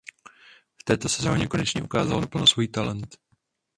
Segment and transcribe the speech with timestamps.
[0.81, 3.17] V této sezoně konečně ukázal naplno svůj talent.